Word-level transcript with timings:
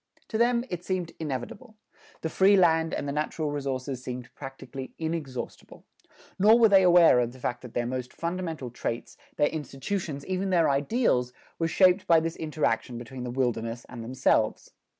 To 0.29 0.37
them 0.39 0.65
it 0.71 0.83
seemed 0.83 1.11
inevitable. 1.19 1.75
The 2.21 2.29
free 2.31 2.57
land 2.57 2.91
and 2.91 3.07
the 3.07 3.11
natural 3.11 3.51
resources 3.51 4.01
seemed 4.03 4.33
practically 4.33 4.93
inexhaustible. 4.97 5.83
Nor 6.39 6.57
were 6.57 6.69
they 6.69 6.81
aware 6.81 7.19
of 7.19 7.33
the 7.33 7.39
fact 7.39 7.61
that 7.61 7.75
their 7.75 7.85
most 7.85 8.11
fundamental 8.11 8.71
traits, 8.71 9.15
their 9.35 9.49
institutions, 9.49 10.25
even 10.25 10.49
their 10.49 10.71
ideals 10.71 11.33
were 11.59 11.67
shaped 11.67 12.07
by 12.07 12.19
this 12.19 12.35
interaction 12.35 12.97
between 12.97 13.23
the 13.23 13.29
wilderness 13.29 13.85
and 13.89 14.03
themselves. 14.03 14.71